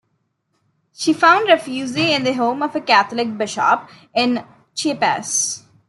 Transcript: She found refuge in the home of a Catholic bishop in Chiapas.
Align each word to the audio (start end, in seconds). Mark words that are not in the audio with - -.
She 0.93 1.13
found 1.13 1.47
refuge 1.47 1.95
in 1.95 2.23
the 2.23 2.33
home 2.33 2.63
of 2.63 2.75
a 2.75 2.81
Catholic 2.81 3.37
bishop 3.37 3.87
in 4.15 4.43
Chiapas. 4.73 5.61